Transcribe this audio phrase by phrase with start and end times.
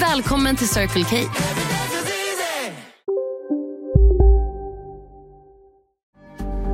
[0.00, 1.16] Välkommen till Circle K.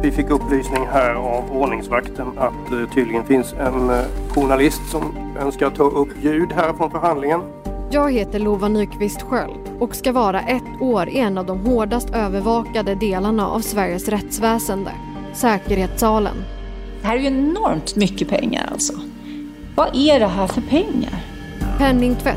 [0.02, 5.70] Vi fick upplysning här av ordningsvakten att det tydligen finns en eh, journalist som önskar
[5.70, 7.40] ta upp ljud här från förhandlingen.
[7.90, 12.10] Jag heter Lova Nyqvist Sköld och ska vara ett år i en av de hårdast
[12.10, 14.92] övervakade delarna av Sveriges rättsväsende,
[15.32, 16.36] säkerhetssalen.
[17.00, 18.92] Det här är ju enormt mycket pengar alltså.
[19.76, 21.24] Vad är det här för pengar?
[21.78, 22.36] Penningtvätt,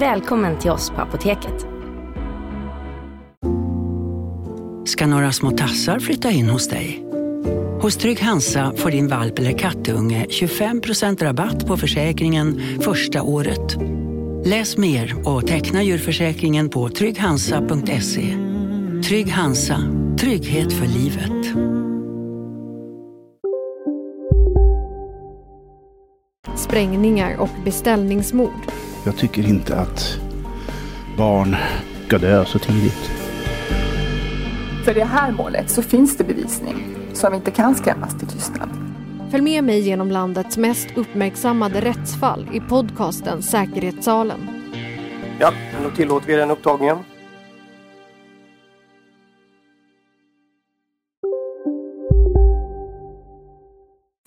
[0.00, 1.66] Välkommen till oss på Apoteket.
[4.84, 7.04] ska några små tassar flytta in hos dig.
[7.80, 13.76] Hos Trygg Hansa får din valp eller kattunge 25% rabatt på försäkringen första året.
[14.44, 18.36] Läs mer och teckna djurförsäkringen på trygghansa.se.
[19.08, 19.80] Trygg Hansa,
[20.18, 21.68] trygghet för livet.
[26.56, 28.72] sprängningar och beställningsmord.
[29.08, 30.18] Jag tycker inte att
[31.16, 31.56] barn
[32.06, 33.10] ska dö så tidigt.
[34.84, 38.68] För det här målet så finns det bevisning som inte kan skrämmas till tystnad.
[39.30, 44.40] Följ med mig genom landets mest uppmärksammade rättsfall i podcasten Säkerhetssalen.
[45.38, 45.52] Ja,
[45.82, 46.96] då tillåter vi den upptagningen.